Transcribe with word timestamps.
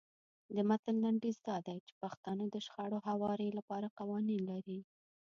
د 0.55 0.57
متن 0.69 0.95
لنډیز 1.03 1.37
دا 1.47 1.57
دی 1.67 1.77
چې 1.87 1.93
پښتانه 2.01 2.45
د 2.49 2.55
شخړو 2.65 2.99
هواري 3.07 3.49
لپاره 3.57 3.93
قوانین 3.99 4.41
لري. 4.51 4.79